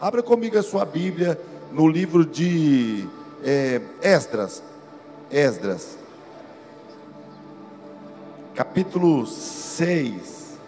[0.00, 1.38] Abra comigo a sua Bíblia
[1.70, 3.06] no livro de
[3.44, 4.62] é, Esdras.
[5.30, 5.98] Esdras.
[8.54, 10.58] Capítulo 6,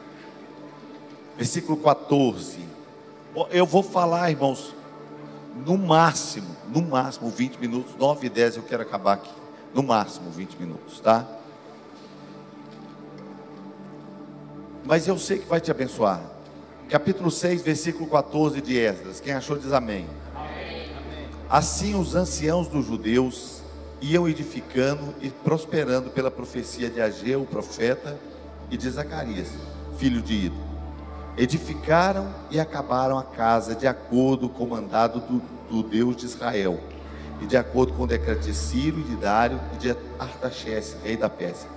[1.34, 2.58] versículo 14.
[3.50, 4.74] Eu vou falar, irmãos,
[5.64, 9.32] no máximo, no máximo 20 minutos, 9 e 10 eu quero acabar aqui.
[9.72, 11.26] No máximo 20 minutos, tá?
[14.84, 16.20] Mas eu sei que vai te abençoar.
[16.92, 19.18] Capítulo 6, versículo 14 de Esdras.
[19.18, 20.06] Quem achou diz amém.
[20.36, 20.90] amém.
[21.48, 23.62] Assim os anciãos dos judeus
[24.02, 28.18] iam edificando e prosperando pela profecia de Ageu, o profeta,
[28.70, 29.48] e de Zacarias,
[29.96, 30.56] filho de Ido.
[31.38, 36.78] Edificaram e acabaram a casa de acordo com o mandado do, do Deus de Israel,
[37.40, 41.16] e de acordo com o decreto de Ciro e de Dário e de Artaxerxes, rei
[41.16, 41.70] da Pérsia.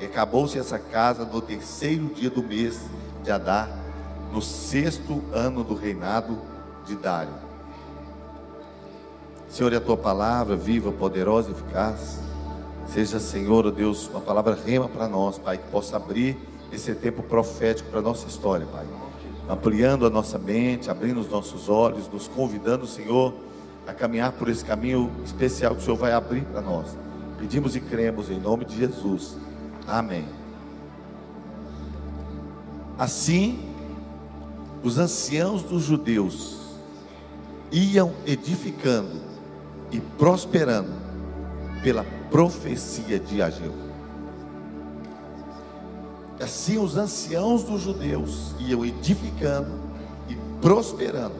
[0.00, 2.80] E acabou-se essa casa no terceiro dia do mês
[3.22, 3.84] de Adar,
[4.32, 6.38] no sexto ano do reinado
[6.86, 7.34] de Dário.
[9.48, 12.20] Senhor, é a tua palavra viva, poderosa e eficaz.
[12.88, 16.36] Seja, Senhor, oh Deus, uma palavra rema para nós, Pai, que possa abrir
[16.72, 18.86] esse tempo profético para a nossa história, Pai.
[19.48, 23.32] Ampliando a nossa mente, abrindo os nossos olhos, nos convidando, Senhor,
[23.86, 26.96] a caminhar por esse caminho especial que o Senhor vai abrir para nós.
[27.38, 29.36] Pedimos e cremos em nome de Jesus.
[29.86, 30.26] Amém.
[32.98, 33.65] Assim,
[34.86, 36.58] os anciãos dos judeus
[37.72, 39.20] iam edificando
[39.90, 40.92] e prosperando
[41.82, 43.72] pela profecia de Ageu.
[46.38, 49.72] Assim, os anciãos dos judeus iam edificando
[50.28, 51.34] e prosperando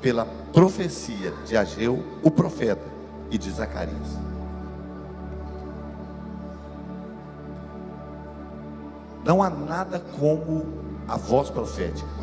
[0.00, 2.88] pela profecia de Ageu, o profeta,
[3.30, 4.16] e de Zacarias.
[9.26, 10.64] Não há nada como
[11.06, 12.17] a voz profética.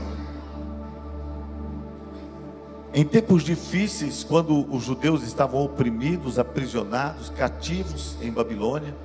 [2.98, 8.96] Em tempos difíceis, quando os judeus estavam oprimidos, aprisionados, cativos em Babilônia,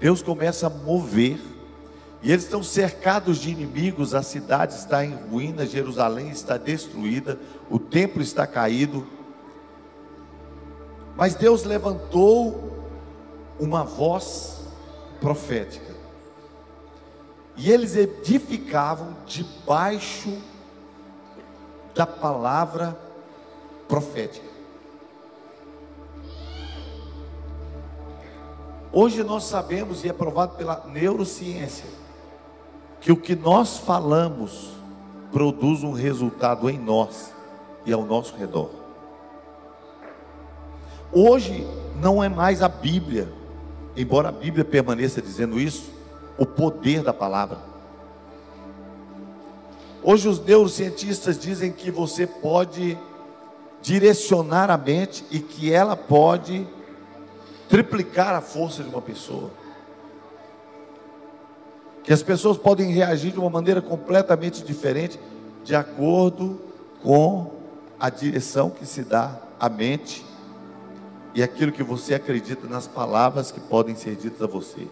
[0.00, 1.38] Deus começa a mover,
[2.22, 7.38] e eles estão cercados de inimigos, a cidade está em ruínas, Jerusalém está destruída,
[7.68, 9.06] o templo está caído.
[11.14, 12.88] Mas Deus levantou
[13.60, 14.62] uma voz
[15.20, 15.94] profética.
[17.54, 20.38] E eles edificavam debaixo
[21.94, 23.05] da palavra profética.
[28.92, 31.84] Hoje nós sabemos, e é provado pela neurociência,
[33.00, 34.70] que o que nós falamos
[35.30, 37.32] produz um resultado em nós
[37.84, 38.70] e ao nosso redor.
[41.12, 41.66] Hoje
[42.00, 43.32] não é mais a Bíblia,
[43.96, 45.90] embora a Bíblia permaneça dizendo isso,
[46.38, 47.58] o poder da palavra.
[50.02, 52.98] Hoje os neurocientistas dizem que você pode
[53.86, 56.66] direcionar a mente e que ela pode
[57.68, 59.48] triplicar a força de uma pessoa.
[62.02, 65.20] Que as pessoas podem reagir de uma maneira completamente diferente
[65.62, 66.60] de acordo
[67.00, 67.52] com
[68.00, 70.26] a direção que se dá à mente
[71.32, 74.88] e aquilo que você acredita nas palavras que podem ser ditas a você.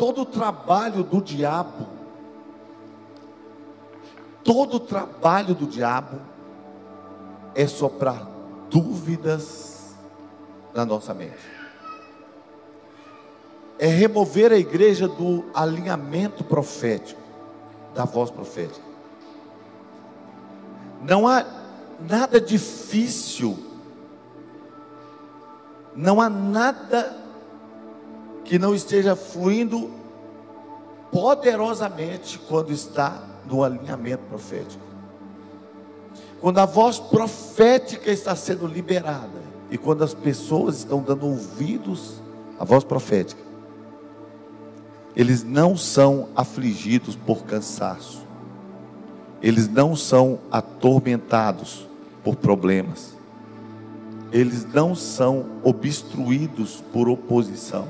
[0.00, 1.86] todo o trabalho do diabo,
[4.44, 6.20] todo o trabalho do diabo
[7.54, 8.26] é soprar
[8.70, 9.94] dúvidas
[10.74, 11.60] na nossa mente.
[13.78, 17.20] É remover a igreja do alinhamento profético,
[17.94, 18.84] da voz profética.
[21.02, 21.44] Não há
[21.98, 23.58] nada difícil,
[25.96, 27.16] não há nada
[28.44, 29.90] que não esteja fluindo
[31.10, 34.90] poderosamente quando está no alinhamento profético.
[36.40, 42.22] Quando a voz profética está sendo liberada e quando as pessoas estão dando ouvidos
[42.58, 43.42] à voz profética,
[45.14, 48.22] eles não são afligidos por cansaço,
[49.42, 51.86] eles não são atormentados
[52.24, 53.18] por problemas,
[54.32, 57.88] eles não são obstruídos por oposição.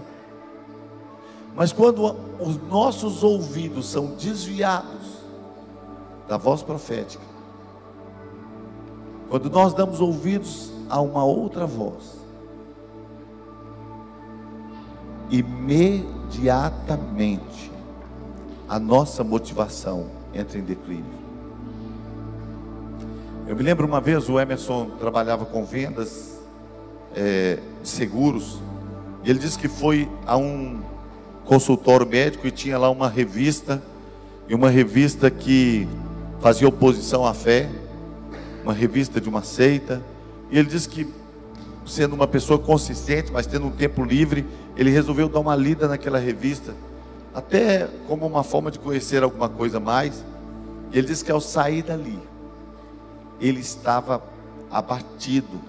[1.54, 5.19] Mas quando os nossos ouvidos são desviados
[6.30, 7.24] da voz profética,
[9.28, 12.20] quando nós damos ouvidos a uma outra voz,
[15.28, 17.72] imediatamente
[18.68, 21.18] a nossa motivação entra em declínio.
[23.48, 26.38] Eu me lembro uma vez o Emerson trabalhava com vendas
[27.16, 28.60] é, de seguros,
[29.24, 30.80] e ele disse que foi a um
[31.44, 33.82] consultório médico e tinha lá uma revista,
[34.48, 35.88] e uma revista que
[36.40, 37.68] fazia oposição à fé,
[38.64, 40.02] uma revista de uma seita,
[40.50, 41.06] e ele disse que,
[41.86, 44.46] sendo uma pessoa consistente, mas tendo um tempo livre,
[44.76, 46.74] ele resolveu dar uma lida naquela revista,
[47.34, 50.24] até como uma forma de conhecer alguma coisa mais.
[50.92, 52.18] E ele disse que ao sair dali,
[53.40, 54.22] ele estava
[54.70, 55.60] abatido.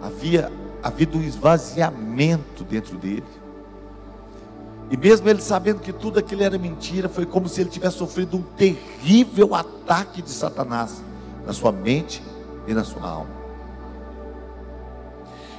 [0.00, 0.52] Havia
[0.82, 3.24] havido um esvaziamento dentro dele.
[4.90, 8.36] E mesmo ele sabendo que tudo aquilo era mentira, foi como se ele tivesse sofrido
[8.36, 11.02] um terrível ataque de Satanás
[11.44, 12.22] na sua mente
[12.66, 13.30] e na sua alma.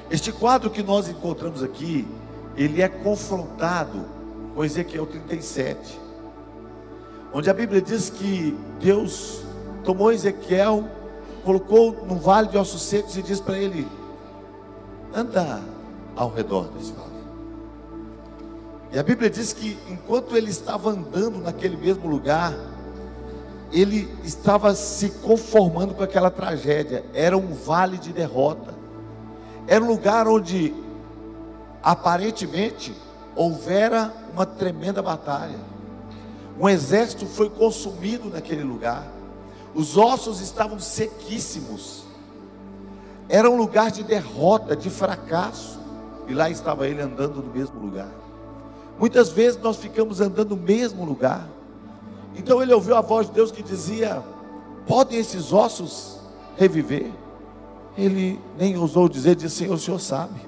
[0.09, 2.07] Este quadro que nós encontramos aqui,
[2.55, 4.05] ele é confrontado
[4.55, 5.99] com Ezequiel 37,
[7.33, 9.43] onde a Bíblia diz que Deus
[9.83, 10.87] tomou Ezequiel,
[11.43, 13.85] colocou no vale de ossos secos e diz para ele:
[15.13, 15.61] anda
[16.15, 17.26] ao redor desse vale.
[18.91, 22.53] E a Bíblia diz que enquanto ele estava andando naquele mesmo lugar,
[23.71, 27.03] ele estava se conformando com aquela tragédia.
[27.13, 28.73] Era um vale de derrota.
[29.67, 30.73] Era um lugar onde
[31.83, 32.95] aparentemente
[33.35, 35.59] houvera uma tremenda batalha.
[36.59, 39.05] Um exército foi consumido naquele lugar.
[39.75, 42.05] Os ossos estavam sequíssimos.
[43.29, 45.77] Era um lugar de derrota, de fracasso.
[46.27, 48.09] E lá estava ele andando no mesmo lugar.
[48.99, 51.47] Muitas vezes nós ficamos andando no mesmo lugar.
[52.35, 54.23] Então ele ouviu a voz de Deus que dizia:
[54.87, 56.19] Podem esses ossos
[56.55, 57.11] reviver?
[57.97, 60.39] Ele nem ousou dizer, disse: Senhor, o senhor sabe.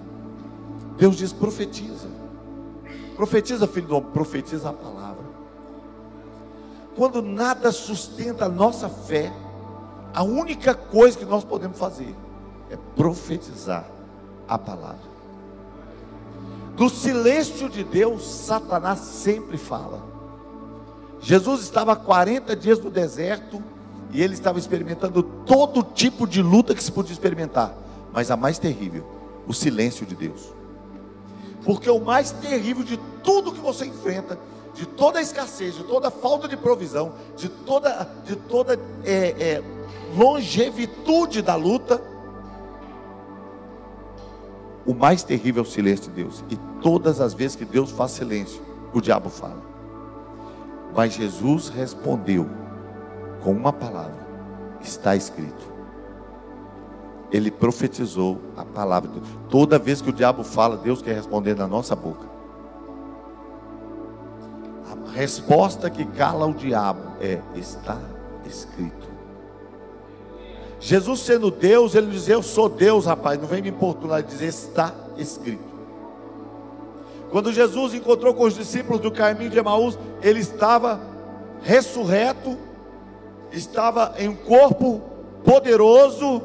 [0.97, 2.07] Deus diz: profetiza.
[3.15, 5.25] Profetiza, filho do homem, profetiza a palavra.
[6.95, 9.31] Quando nada sustenta a nossa fé,
[10.13, 12.15] a única coisa que nós podemos fazer
[12.69, 13.85] é profetizar
[14.47, 15.08] a palavra.
[16.79, 20.01] Do silêncio de Deus, Satanás sempre fala.
[21.19, 23.61] Jesus estava 40 dias no deserto
[24.13, 27.75] e ele estava experimentando todo tipo de luta que se podia experimentar,
[28.13, 29.05] mas a mais terrível,
[29.45, 30.53] o silêncio de Deus.
[31.65, 32.95] Porque o mais terrível de
[33.25, 34.39] tudo que você enfrenta,
[34.73, 39.35] de toda a escassez, de toda a falta de provisão, de toda, de toda é,
[39.37, 39.63] é,
[40.15, 42.01] longevitude da luta,
[44.89, 46.43] o mais terrível é o silêncio de Deus.
[46.49, 48.59] E todas as vezes que Deus faz silêncio,
[48.91, 49.61] o diabo fala.
[50.95, 52.49] Mas Jesus respondeu
[53.43, 54.17] com uma palavra:
[54.81, 55.71] está escrito.
[57.31, 59.11] Ele profetizou a palavra.
[59.11, 59.29] de Deus.
[59.47, 62.25] Toda vez que o diabo fala, Deus quer responder na nossa boca.
[64.91, 67.99] A resposta que cala o diabo é: está
[68.43, 69.07] escrito.
[70.79, 74.93] Jesus sendo Deus, ele dizia: Eu sou Deus, rapaz, não vem me importunar, dizer está
[75.17, 75.69] escrito.
[77.29, 80.99] Quando Jesus encontrou com os discípulos do caminho de Emaús, ele estava
[81.61, 82.57] ressurreto,
[83.51, 85.01] estava em um corpo
[85.43, 86.41] poderoso.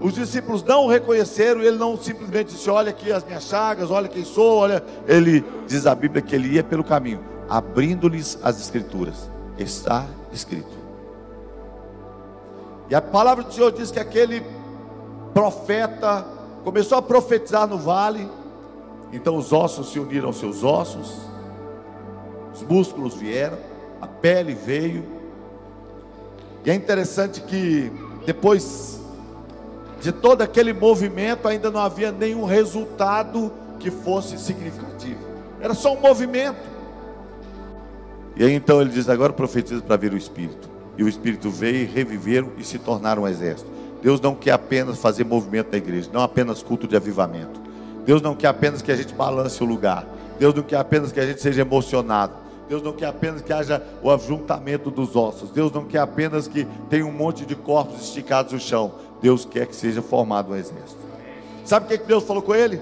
[0.00, 4.08] Os discípulos não o reconheceram, ele não simplesmente disse: Olha aqui as minhas chagas, olha
[4.08, 4.82] quem sou, olha.
[5.06, 9.30] Ele diz a Bíblia que ele ia pelo caminho, abrindo-lhes as Escrituras.
[9.56, 10.83] Está escrito.
[12.88, 14.42] E a palavra do Senhor diz que aquele
[15.32, 16.24] profeta
[16.62, 18.28] começou a profetizar no vale.
[19.12, 21.16] Então os ossos se uniram aos seus ossos,
[22.52, 23.58] os músculos vieram,
[24.00, 25.04] a pele veio.
[26.64, 27.92] E é interessante que
[28.26, 29.00] depois
[30.00, 35.20] de todo aquele movimento ainda não havia nenhum resultado que fosse significativo.
[35.60, 36.74] Era só um movimento.
[38.36, 40.73] E aí então ele diz: agora profetiza para vir o Espírito.
[40.96, 43.70] E o Espírito veio e reviveram e se tornaram um exército.
[44.02, 47.60] Deus não quer apenas fazer movimento na igreja, não apenas culto de avivamento.
[48.04, 50.06] Deus não quer apenas que a gente balance o lugar.
[50.38, 52.34] Deus não quer apenas que a gente seja emocionado.
[52.68, 55.50] Deus não quer apenas que haja o ajuntamento dos ossos.
[55.50, 58.92] Deus não quer apenas que tenha um monte de corpos esticados no chão.
[59.20, 60.98] Deus quer que seja formado um exército.
[61.64, 62.80] Sabe o que Deus falou com ele?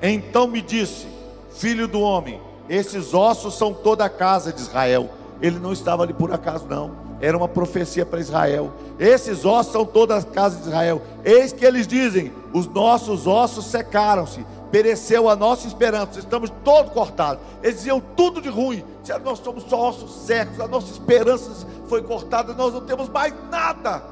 [0.00, 1.06] Então me disse,
[1.52, 5.10] filho do homem, esses ossos são toda a casa de Israel.
[5.40, 6.92] Ele não estava ali por acaso, não.
[7.20, 8.72] Era uma profecia para Israel.
[8.98, 11.02] Esses ossos são toda a casa de Israel.
[11.24, 17.42] Eis que eles dizem: os nossos ossos secaram-se, pereceu a nossa esperança, estamos todos cortados.
[17.62, 18.84] Eles diziam tudo de ruim.
[19.00, 23.34] Disseram, nós somos só ossos secos, a nossa esperança foi cortada, nós não temos mais
[23.50, 24.02] nada.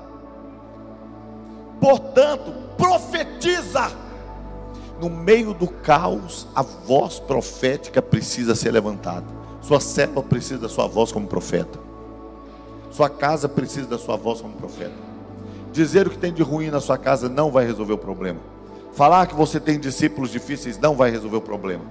[1.81, 3.91] Portanto, profetiza.
[5.01, 9.38] No meio do caos, a voz profética precisa ser levantada.
[9.69, 11.79] Sua célula precisa da sua voz como profeta.
[12.91, 14.95] Sua casa precisa da sua voz como profeta.
[15.71, 18.41] Dizer o que tem de ruim na sua casa não vai resolver o problema.
[18.95, 21.85] Falar que você tem discípulos difíceis não vai resolver o problema.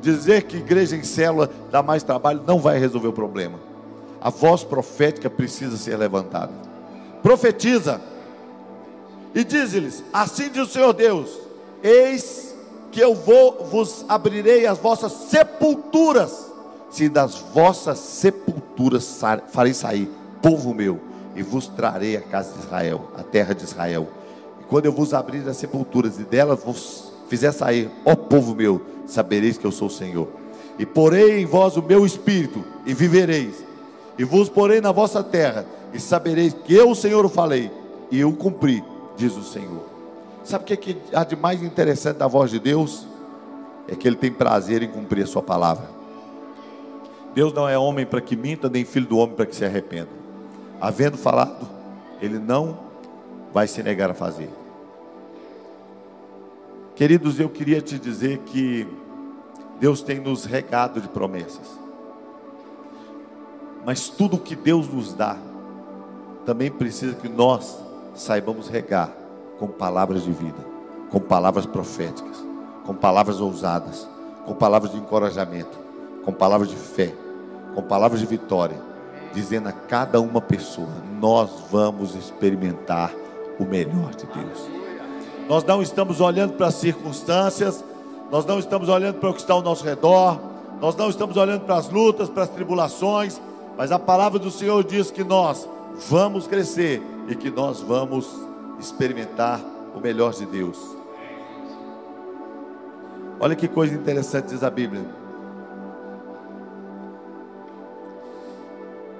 [0.00, 3.58] Dizer que igreja em célula dá mais trabalho não vai resolver o problema.
[4.20, 6.52] a voz profética precisa ser levantada.
[7.22, 8.00] Profetiza
[9.34, 11.38] e diz-lhes: Assim diz o Senhor Deus:
[11.82, 12.54] Eis
[12.92, 16.45] que eu vou vos abrirei as vossas sepulturas,
[16.96, 20.10] se das vossas sepulturas farei sair
[20.40, 20.98] povo meu,
[21.34, 24.08] e vos trarei a casa de Israel, a terra de Israel.
[24.62, 28.80] E quando eu vos abrir as sepulturas e delas vos fizer sair, ó povo meu,
[29.06, 30.26] sabereis que eu sou o Senhor.
[30.78, 33.62] E porei em vós o meu espírito, e vivereis,
[34.16, 37.70] e vos porei na vossa terra, e sabereis que eu, o Senhor, o falei,
[38.10, 38.82] e eu cumpri,
[39.18, 39.84] diz o Senhor.
[40.44, 43.06] Sabe o que, há de mais interessante da voz de Deus?
[43.86, 45.95] É que Ele tem prazer em cumprir a Sua palavra.
[47.36, 50.08] Deus não é homem para que minta, nem filho do homem para que se arrependa.
[50.80, 51.68] Havendo falado,
[52.18, 52.78] Ele não
[53.52, 54.48] vai se negar a fazer.
[56.94, 58.88] Queridos, eu queria te dizer que
[59.78, 61.78] Deus tem nos regado de promessas.
[63.84, 65.36] Mas tudo que Deus nos dá,
[66.46, 67.76] também precisa que nós
[68.14, 69.12] saibamos regar
[69.58, 70.64] com palavras de vida,
[71.10, 72.42] com palavras proféticas,
[72.86, 74.08] com palavras ousadas,
[74.46, 75.76] com palavras de encorajamento,
[76.24, 77.12] com palavras de fé,
[77.76, 78.80] com palavras de vitória,
[79.34, 80.88] dizendo a cada uma pessoa:
[81.20, 83.12] nós vamos experimentar
[83.60, 84.66] o melhor de Deus.
[85.46, 87.84] Nós não estamos olhando para as circunstâncias,
[88.32, 90.40] nós não estamos olhando para o que está ao nosso redor,
[90.80, 93.40] nós não estamos olhando para as lutas, para as tribulações,
[93.76, 95.68] mas a palavra do Senhor diz que nós
[96.08, 98.26] vamos crescer e que nós vamos
[98.80, 99.60] experimentar
[99.94, 100.78] o melhor de Deus.
[103.38, 105.25] Olha que coisa interessante diz a Bíblia.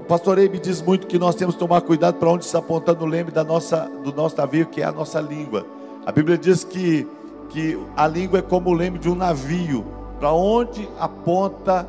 [0.07, 3.05] Pastor Ei me diz muito que nós temos que tomar cuidado para onde está apontando
[3.05, 5.67] o leme da nossa, do nosso navio, que é a nossa língua.
[6.05, 7.07] A Bíblia diz que,
[7.49, 9.85] que a língua é como o leme de um navio.
[10.19, 11.87] Para onde aponta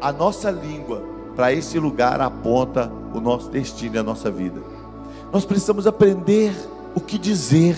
[0.00, 1.02] a nossa língua,
[1.36, 4.60] para esse lugar aponta o nosso destino e a nossa vida.
[5.30, 6.52] Nós precisamos aprender
[6.94, 7.76] o que dizer,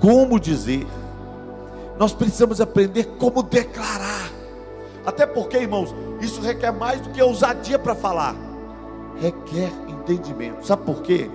[0.00, 0.86] como dizer.
[1.98, 4.13] Nós precisamos aprender como declarar.
[5.06, 8.34] Até porque, irmãos, isso requer mais do que ousadia para falar.
[9.20, 10.66] Requer entendimento.
[10.66, 11.30] Sabe por quê?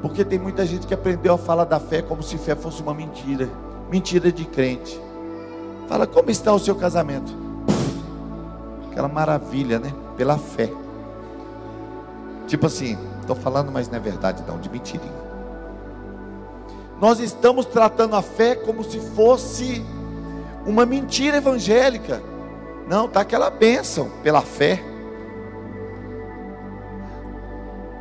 [0.00, 2.94] Porque tem muita gente que aprendeu a falar da fé como se fé fosse uma
[2.94, 3.48] mentira.
[3.90, 5.00] Mentira de crente.
[5.88, 7.48] Fala, como está o seu casamento?
[8.98, 9.94] aquela maravilha, né?
[10.16, 10.68] Pela fé.
[12.48, 15.28] Tipo assim, estou falando, mas não é verdade, não, de mentirinha.
[17.00, 19.84] Nós estamos tratando a fé como se fosse
[20.66, 22.20] uma mentira evangélica.
[22.88, 24.82] Não, está aquela bênção pela fé.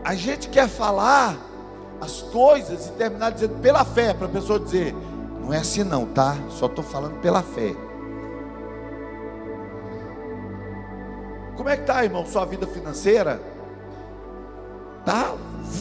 [0.02, 1.36] A gente quer falar
[2.00, 4.96] as coisas e terminar dizendo pela fé, para a pessoa dizer,
[5.42, 6.38] não é assim não, tá?
[6.50, 7.76] Só estou falando pela fé.
[11.58, 13.42] Como é que está, irmão, sua vida financeira?
[15.00, 15.34] Está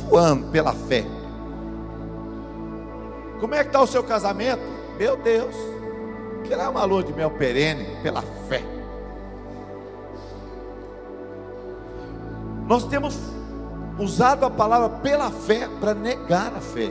[0.08, 1.04] voando pela fé.
[3.38, 4.62] Como é que está o seu casamento?
[4.98, 5.54] Meu Deus,
[6.42, 8.75] que é uma lua de mel perene pela fé.
[12.66, 13.16] Nós temos
[13.98, 16.90] usado a palavra pela fé para negar a fé.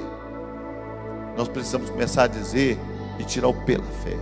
[1.38, 2.79] Nós precisamos começar a dizer
[3.20, 4.17] e tirar o pela fé.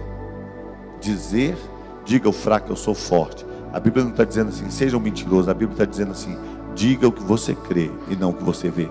[1.00, 1.57] Dizer,
[2.03, 3.45] diga o fraco, eu sou forte.
[3.72, 5.50] A Bíblia não está dizendo assim, seja um mentiroso.
[5.50, 6.38] A Bíblia está dizendo assim,
[6.74, 8.89] diga o que você crê e não o que você vê.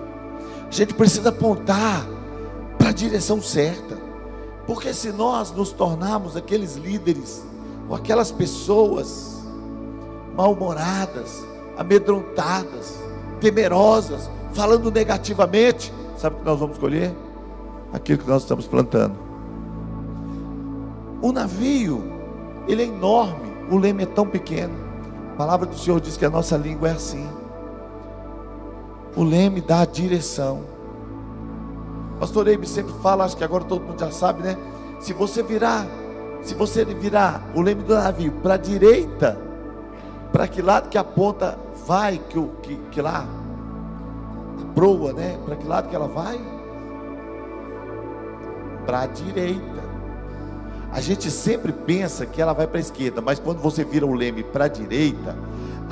[0.67, 2.05] A gente precisa apontar
[2.77, 3.97] para a direção certa.
[4.65, 7.45] Porque se nós nos tornarmos aqueles líderes,
[7.89, 9.43] ou aquelas pessoas
[10.35, 11.43] mal-humoradas,
[11.77, 12.99] amedrontadas,
[13.39, 17.13] temerosas, falando negativamente, sabe o que nós vamos colher?
[17.91, 19.15] Aquilo que nós estamos plantando.
[21.21, 22.03] O navio,
[22.67, 24.73] ele é enorme, o leme é tão pequeno.
[25.33, 27.27] A palavra do Senhor diz que a nossa língua é assim.
[29.15, 30.61] O leme dá a direção.
[32.19, 34.57] Pastor Eibe sempre fala, acho que agora todo mundo já sabe, né?
[34.99, 35.87] Se você virar,
[36.41, 39.37] se você virar o leme do navio para a direita,
[40.33, 43.23] para que lado que a ponta vai, que, que, que lá,
[44.59, 45.37] a proa, né?
[45.45, 46.41] Para que lado que ela vai?
[48.83, 49.83] Para a direita.
[50.91, 54.13] A gente sempre pensa que ela vai para a esquerda, mas quando você vira o
[54.13, 55.37] leme para a direita,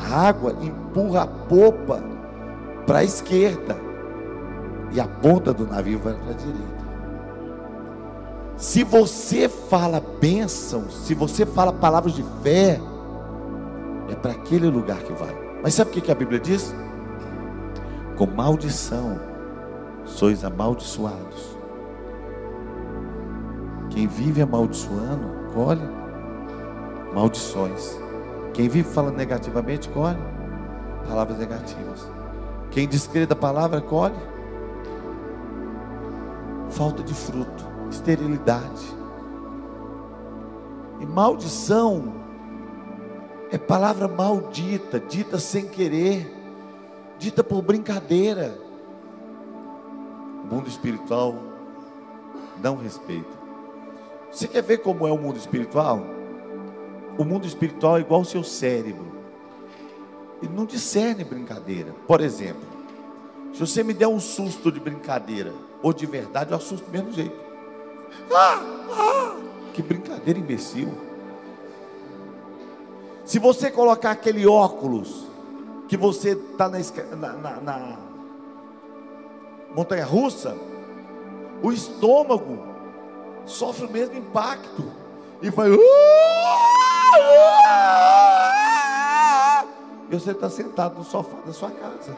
[0.10, 2.03] a água empurra a popa
[2.88, 3.77] para a esquerda
[4.91, 6.81] e a ponta do navio vai para a direita.
[8.57, 12.79] Se você fala bênção, se você fala palavras de fé,
[14.12, 15.34] é para aquele lugar que vai.
[15.63, 16.75] Mas sabe o que a Bíblia diz?
[18.18, 19.20] Com maldição
[20.06, 21.58] sois amaldiçoados.
[23.89, 25.82] Quem vive amaldiçoando, colhe
[27.13, 28.00] maldições.
[28.53, 30.20] Quem vive falando negativamente, colhe
[31.08, 32.10] palavras negativas.
[32.70, 34.15] Quem descrê da palavra, colhe.
[36.70, 38.96] Falta de fruto, esterilidade.
[41.00, 42.21] E maldição
[43.51, 46.31] é palavra maldita, dita sem querer,
[47.20, 48.58] dita por brincadeira.
[50.43, 51.36] O mundo espiritual
[52.63, 53.41] não respeita.
[54.31, 56.01] Você quer ver como é o mundo espiritual?
[57.17, 59.12] O mundo espiritual é igual ao seu cérebro.
[60.41, 61.93] Ele não discerne brincadeira.
[62.08, 62.62] Por exemplo,
[63.53, 65.53] se você me der um susto de brincadeira
[65.84, 67.36] ou de verdade, eu assusto do mesmo jeito.
[68.34, 69.36] Ah, ah,
[69.74, 71.11] que brincadeira imbecil.
[73.32, 75.26] Se você colocar aquele óculos
[75.88, 77.98] que você está na, na, na
[79.74, 80.54] montanha russa,
[81.64, 82.60] o estômago
[83.46, 84.84] sofre o mesmo impacto
[85.42, 85.70] e vai.
[90.10, 92.14] E você está sentado no sofá da sua casa.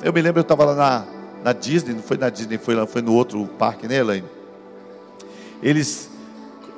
[0.00, 1.06] Eu me lembro, eu estava lá na,
[1.42, 4.28] na Disney, não foi na Disney, foi, lá, foi no outro parque, né, Elaine?
[5.60, 6.08] Eles,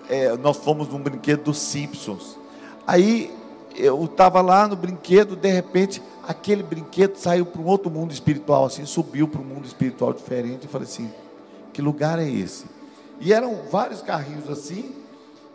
[0.09, 2.41] é, nós fomos num brinquedo dos Simpsons.
[2.87, 3.33] Aí
[3.77, 8.67] eu estava lá no brinquedo, de repente, aquele brinquedo saiu para um outro mundo espiritual,
[8.67, 10.65] assim, subiu para um mundo espiritual diferente.
[10.65, 11.11] Eu falei assim:
[11.73, 12.67] que lugar é esse?
[13.21, 14.95] E eram vários carrinhos assim,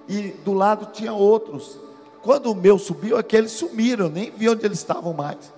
[0.08, 1.78] e do lado tinha outros.
[2.22, 5.52] Quando o meu subiu, aqueles sumiram, eu nem vi onde eles estavam mais.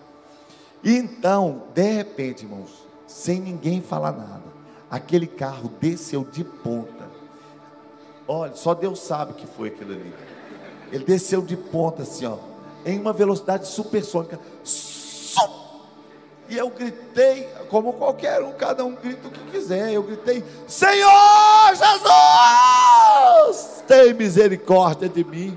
[0.83, 2.69] E então, de repente, irmãos,
[3.07, 4.43] sem ninguém falar nada,
[4.89, 7.09] aquele carro desceu de ponta.
[8.27, 10.13] Olha, só Deus sabe o que foi aquilo ali.
[10.91, 12.37] Ele desceu de ponta assim, ó,
[12.85, 14.39] em uma velocidade supersônica.
[16.49, 19.93] E eu gritei, como qualquer um, cada um grita o que quiser.
[19.93, 21.69] Eu gritei: Senhor
[23.45, 25.55] Jesus, tem misericórdia de mim.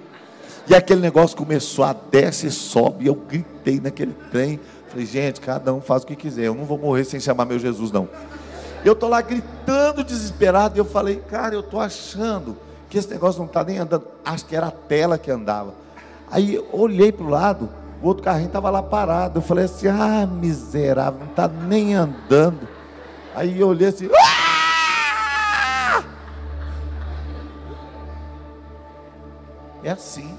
[0.69, 3.05] E aquele negócio começou a desce e sobe.
[3.05, 4.61] E eu gritei naquele trem.
[4.89, 6.45] Falei, gente, cada um faz o que quiser.
[6.45, 8.07] Eu não vou morrer sem chamar meu Jesus, não.
[8.85, 10.77] Eu estou lá gritando desesperado.
[10.77, 12.59] E eu falei, cara, eu estou achando
[12.93, 14.07] que esse negócio não está nem andando.
[14.23, 15.73] Acho que era a tela que andava.
[16.31, 17.71] Aí olhei para o lado,
[18.03, 19.39] o outro carrinho estava lá parado.
[19.39, 22.69] Eu falei assim, ah, miserável, não está nem andando.
[23.35, 26.05] Aí eu olhei assim, ah!
[29.83, 30.37] É assim.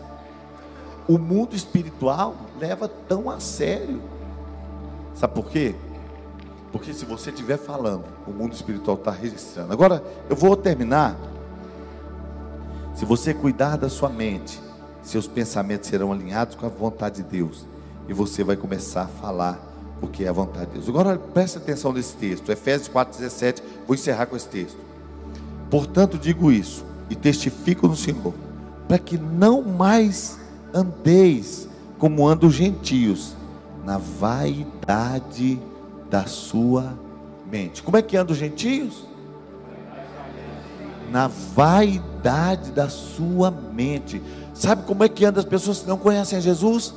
[1.07, 3.99] O mundo espiritual leva tão a sério.
[5.15, 5.73] Sabe por quê?
[6.71, 9.73] Porque se você estiver falando, o mundo espiritual está registrando.
[9.73, 11.17] Agora, eu vou terminar
[12.93, 14.59] se você cuidar da sua mente,
[15.01, 17.65] seus pensamentos serão alinhados com a vontade de Deus.
[18.07, 19.59] E você vai começar a falar
[20.01, 20.89] o que é a vontade de Deus.
[20.89, 23.61] Agora preste atenção nesse texto, Efésios 4,17.
[23.87, 24.77] Vou encerrar com esse texto.
[25.69, 28.33] Portanto, digo isso e testifico no Senhor,
[28.87, 30.39] para que não mais
[30.73, 33.35] andeis como andam os gentios,
[33.83, 35.59] na vaidade
[36.09, 36.97] da sua
[37.49, 37.83] mente.
[37.83, 39.05] Como é que andam os gentios?
[41.13, 44.19] Na vaidade da sua mente.
[44.51, 46.91] Sabe como é que anda as pessoas que não conhecem a Jesus?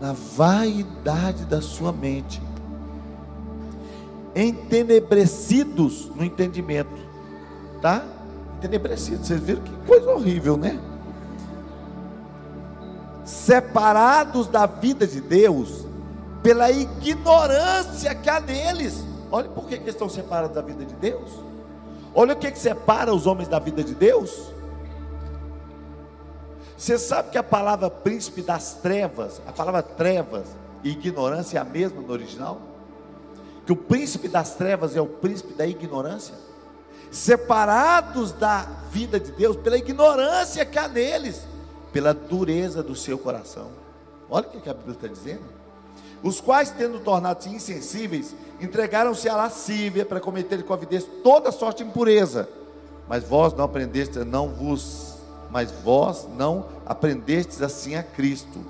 [0.00, 2.42] Na vaidade da sua mente.
[4.34, 6.90] Entenebrecidos no entendimento.
[7.80, 8.04] Tá?
[8.58, 9.28] Entenebrecidos.
[9.28, 10.76] Vocês viram que coisa horrível, né?
[13.24, 15.86] Separados da vida de Deus
[16.42, 19.04] pela ignorância que há neles.
[19.30, 21.50] Olha por que, que estão separados da vida de Deus.
[22.14, 24.50] Olha o que, que separa os homens da vida de Deus
[26.80, 30.46] você sabe que a palavra príncipe das trevas, a palavra trevas
[30.82, 32.58] e ignorância é a mesma no original?
[33.66, 36.34] Que o príncipe das trevas é o príncipe da ignorância?
[37.10, 41.46] Separados da vida de Deus pela ignorância que há neles,
[41.92, 43.68] pela dureza do seu coração.
[44.30, 45.59] Olha o que a Bíblia está dizendo.
[46.22, 51.90] Os quais, tendo tornado-se insensíveis, entregaram-se à lascívia para cometer com avidez toda sorte de
[51.90, 52.48] impureza.
[53.08, 55.10] Mas vós não aprendeste, não vos
[55.50, 58.60] mas vós não aprendestes assim a Cristo.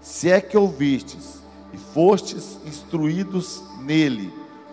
[0.00, 4.32] Se é que ouvistes e fostes instruídos nele,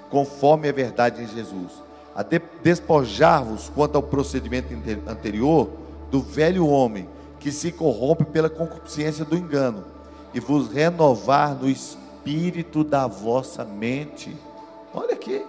[0.09, 1.71] conforme a verdade em Jesus,
[2.15, 2.23] a
[2.63, 4.73] despojar-vos quanto ao procedimento
[5.07, 5.69] anterior
[6.11, 9.83] do velho homem, que se corrompe pela concupiscência do engano,
[10.33, 14.35] e vos renovar no espírito da vossa mente.
[14.93, 15.43] Olha aqui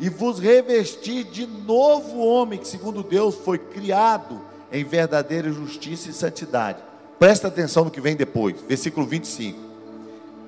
[0.00, 4.40] e vos revestir de novo homem, que segundo Deus foi criado
[4.72, 6.82] em verdadeira justiça e santidade.
[7.18, 9.58] Presta atenção no que vem depois, versículo 25.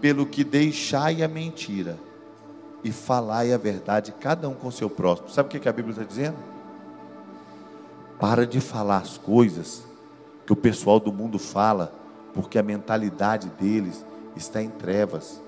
[0.01, 1.99] Pelo que deixai a mentira
[2.83, 5.29] e falai a verdade, cada um com seu próximo.
[5.29, 6.39] Sabe o que a Bíblia está dizendo?
[8.19, 9.85] Para de falar as coisas
[10.47, 11.93] que o pessoal do mundo fala
[12.35, 14.05] porque a mentalidade deles
[14.37, 15.41] está em trevas.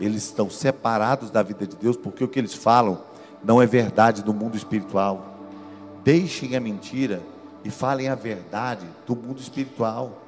[0.00, 3.00] Eles estão separados da vida de Deus, porque o que eles falam
[3.42, 5.38] não é verdade do mundo espiritual.
[6.02, 7.22] Deixem a mentira
[7.64, 10.22] e falem a verdade do mundo espiritual.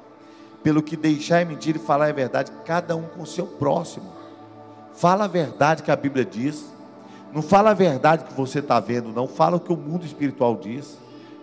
[0.63, 4.11] Pelo que deixar a mentira e falar a verdade, cada um com o seu próximo.
[4.93, 6.65] Fala a verdade que a Bíblia diz.
[7.31, 9.27] Não fala a verdade que você está vendo, não.
[9.27, 10.97] Fala o que o mundo espiritual diz.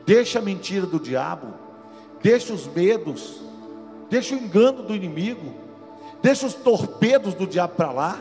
[0.04, 1.48] Deixa a mentira do diabo.
[2.22, 3.40] Deixa os medos.
[4.10, 5.54] Deixa o engano do inimigo.
[6.22, 8.18] Deixa os torpedos do diabo para lá.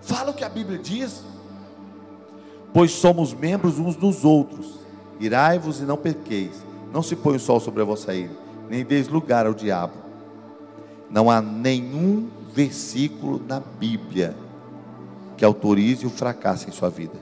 [0.00, 1.24] Fala o que a Bíblia diz.
[2.72, 4.78] Pois somos membros uns dos outros.
[5.18, 6.62] Irai-vos e não pequeis.
[6.92, 8.32] Não se põe o sol sobre a vossa ira,
[8.68, 9.94] nem deis lugar ao diabo.
[11.10, 14.34] Não há nenhum versículo na Bíblia
[15.36, 17.18] que autorize o fracasso em sua vida.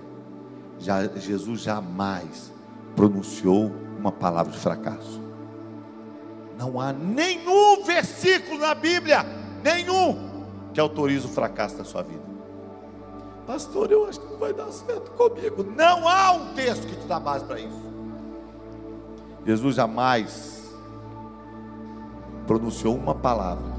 [0.78, 2.52] Já, Jesus jamais
[2.94, 5.25] pronunciou uma palavra de fracasso.
[6.56, 9.24] Não há nenhum versículo na Bíblia,
[9.62, 12.24] nenhum, que autorize o fracasso na sua vida.
[13.46, 15.62] Pastor, eu acho que não vai dar certo comigo.
[15.62, 17.86] Não há um texto que te dá base para isso.
[19.44, 20.74] Jesus jamais
[22.46, 23.72] pronunciou uma palavra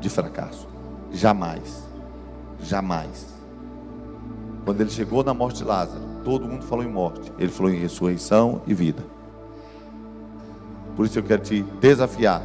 [0.00, 0.68] de fracasso.
[1.10, 1.84] Jamais.
[2.60, 3.26] Jamais.
[4.64, 7.32] Quando ele chegou na morte de Lázaro, todo mundo falou em morte.
[7.38, 9.02] Ele falou em ressurreição e vida.
[10.96, 12.42] Por isso eu quero te desafiar,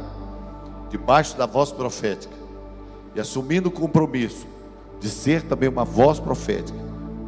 [0.88, 2.34] debaixo da voz profética,
[3.14, 4.46] e assumindo o compromisso
[5.00, 6.78] de ser também uma voz profética,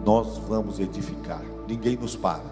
[0.05, 1.43] nós vamos edificar.
[1.67, 2.43] Ninguém nos para,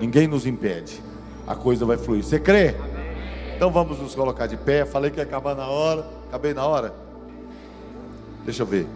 [0.00, 1.00] ninguém nos impede.
[1.46, 2.24] A coisa vai fluir.
[2.24, 2.74] Você crê?
[3.54, 4.84] Então vamos nos colocar de pé.
[4.84, 6.06] Falei que ia acabar na hora.
[6.28, 6.92] Acabei na hora?
[8.44, 8.86] Deixa eu ver.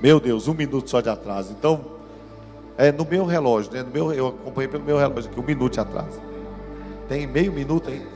[0.00, 1.52] Meu Deus, um minuto só de atraso.
[1.52, 1.80] Então,
[2.78, 3.82] é no meu relógio, né?
[3.82, 6.31] No meu, eu acompanhei pelo meu relógio aqui, um minuto de atraso.
[7.12, 8.06] Tem meio minuto ainda?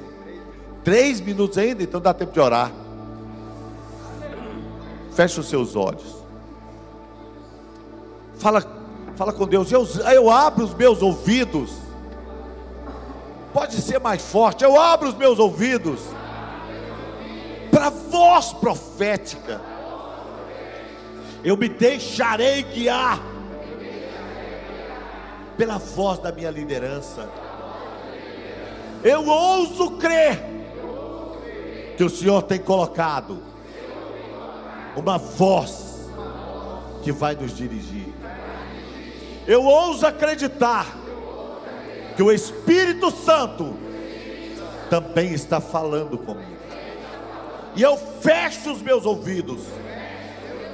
[0.83, 2.73] Três minutos ainda, então dá tempo de orar.
[5.13, 6.17] Feche os seus olhos.
[8.39, 8.65] Fala,
[9.15, 9.71] fala com Deus.
[9.71, 11.75] Eu, eu abro os meus ouvidos.
[13.53, 14.65] Pode ser mais forte.
[14.65, 16.01] Eu abro os meus ouvidos
[17.71, 19.61] para voz profética
[21.45, 23.21] eu me deixarei guiar
[25.55, 27.46] pela voz da minha liderança.
[29.03, 30.43] Eu ouso crer
[31.97, 33.43] que o Senhor tem colocado
[34.97, 36.09] uma voz
[37.03, 38.13] que vai nos dirigir.
[39.47, 40.87] Eu ouso acreditar
[42.17, 43.77] que o Espírito Santo
[44.91, 46.57] também está falando comigo.
[47.77, 49.61] E eu fecho os meus ouvidos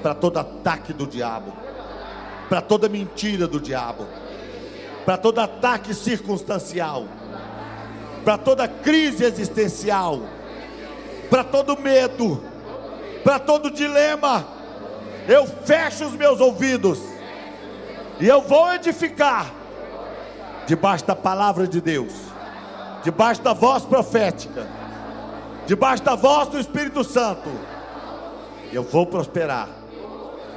[0.03, 1.53] para todo ataque do diabo,
[2.49, 4.07] para toda mentira do diabo,
[5.05, 7.07] para todo ataque circunstancial,
[8.25, 10.21] para toda crise existencial,
[11.29, 12.43] para todo medo,
[13.25, 14.47] para todo dilema.
[15.29, 16.99] Eu fecho os meus ouvidos
[18.21, 19.53] e eu vou edificar
[20.67, 22.13] debaixo da palavra de Deus,
[23.05, 24.67] debaixo da voz profética,
[25.67, 27.51] debaixo da voz do Espírito Santo.
[28.73, 29.69] Eu vou prosperar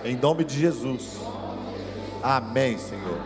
[0.04, 1.20] em nome de Jesus.
[2.24, 3.20] Amém, Senhor.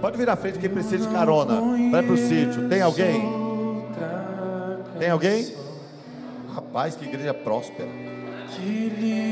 [0.00, 1.60] Pode vir à frente quem precisa de carona.
[1.90, 2.68] Vai para o sítio.
[2.68, 3.20] Tem alguém?
[4.98, 5.54] Tem alguém?
[6.54, 7.88] Rapaz, que igreja próspera.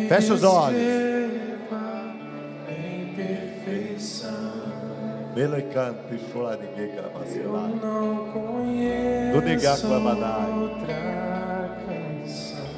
[0.08, 0.80] Feche os olhos.
[5.34, 7.10] Bela canta e chora ninguém que ela
[9.32, 9.76] Do negar a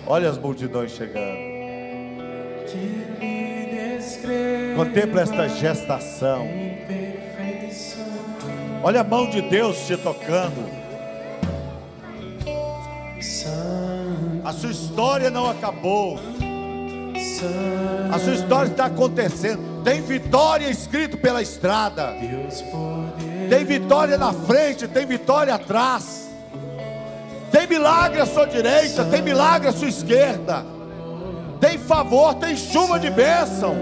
[0.06, 1.38] Olha as multidões chegando.
[4.74, 6.67] Contempla esta gestação.
[8.82, 10.78] Olha a mão de Deus te tocando.
[14.44, 16.18] A sua história não acabou.
[18.12, 19.82] A sua história está acontecendo.
[19.82, 22.14] Tem vitória escrito pela estrada.
[23.48, 26.28] Tem vitória na frente, tem vitória atrás.
[27.50, 30.64] Tem milagre à sua direita, tem milagre à sua esquerda.
[31.60, 33.74] Tem favor, tem chuva de bênção.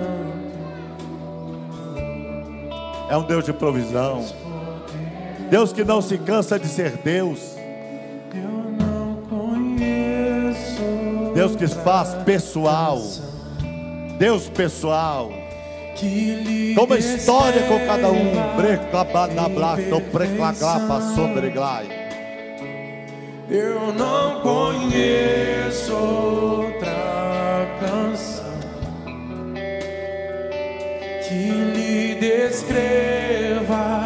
[3.11, 4.25] É um Deus de provisão.
[5.51, 7.57] Deus que não se cansa de ser Deus.
[11.35, 13.01] Deus que faz pessoal.
[14.19, 15.31] Deus pessoal.
[16.75, 18.57] Toma história com cada um.
[18.57, 21.87] Breca, badabla, to preclaglapa, sobreglai.
[23.49, 28.45] Eu não conheço outra canção
[31.29, 34.06] que lhe descreva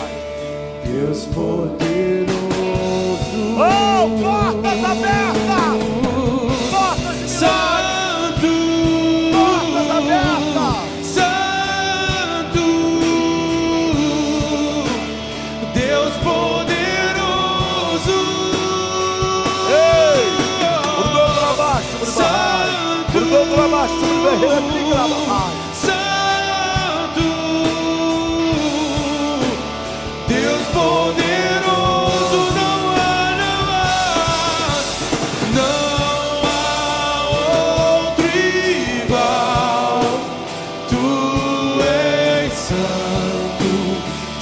[0.91, 2.35] Deus poderoso.
[3.57, 5.77] Oh, portas abertas!
[6.69, 8.51] Portas de Santo,
[9.31, 10.83] Portas abertas!
[11.15, 12.67] Santo,
[15.73, 18.19] Deus poderoso.
[19.71, 20.27] Ei!
[20.97, 22.11] Brodoko Labaixo, Brabacai.
[22.11, 23.95] Santo, Brodoko Labaixo,
[24.89, 25.21] Brabacai.
[25.21, 25.40] Santo,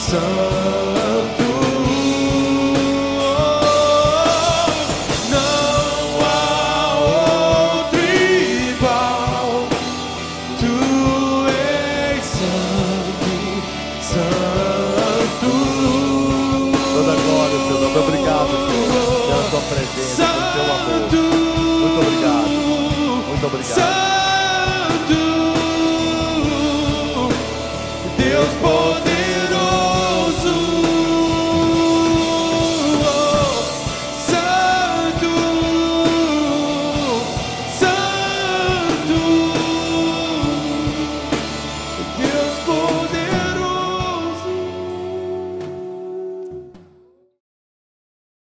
[0.09, 0.78] santo.